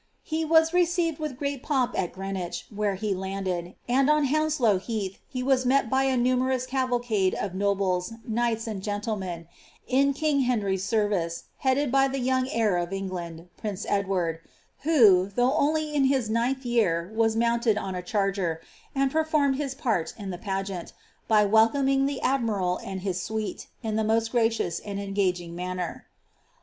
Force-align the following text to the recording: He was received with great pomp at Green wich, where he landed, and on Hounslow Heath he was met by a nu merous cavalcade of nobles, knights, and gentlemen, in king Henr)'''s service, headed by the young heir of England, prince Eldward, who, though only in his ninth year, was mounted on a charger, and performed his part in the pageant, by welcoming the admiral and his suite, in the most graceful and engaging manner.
He 0.23 0.43
was 0.43 0.73
received 0.73 1.19
with 1.19 1.37
great 1.37 1.61
pomp 1.61 1.93
at 1.95 2.11
Green 2.11 2.33
wich, 2.33 2.65
where 2.73 2.95
he 2.95 3.13
landed, 3.13 3.75
and 3.87 4.09
on 4.09 4.25
Hounslow 4.25 4.79
Heath 4.79 5.19
he 5.27 5.43
was 5.43 5.63
met 5.63 5.91
by 5.91 6.05
a 6.05 6.17
nu 6.17 6.35
merous 6.37 6.65
cavalcade 6.67 7.35
of 7.35 7.53
nobles, 7.53 8.13
knights, 8.27 8.65
and 8.65 8.81
gentlemen, 8.81 9.45
in 9.87 10.13
king 10.13 10.45
Henr)'''s 10.47 10.79
service, 10.81 11.43
headed 11.57 11.91
by 11.91 12.07
the 12.07 12.17
young 12.17 12.49
heir 12.49 12.77
of 12.77 12.91
England, 12.91 13.47
prince 13.57 13.85
Eldward, 13.85 14.39
who, 14.79 15.27
though 15.35 15.53
only 15.53 15.93
in 15.93 16.05
his 16.05 16.31
ninth 16.31 16.65
year, 16.65 17.11
was 17.15 17.35
mounted 17.35 17.77
on 17.77 17.93
a 17.93 18.01
charger, 18.01 18.59
and 18.95 19.11
performed 19.11 19.57
his 19.57 19.75
part 19.75 20.15
in 20.17 20.31
the 20.31 20.39
pageant, 20.39 20.93
by 21.27 21.45
welcoming 21.45 22.07
the 22.07 22.19
admiral 22.21 22.79
and 22.83 23.01
his 23.01 23.21
suite, 23.21 23.67
in 23.83 23.97
the 23.97 24.03
most 24.03 24.31
graceful 24.31 24.71
and 24.83 24.99
engaging 24.99 25.55
manner. 25.55 26.07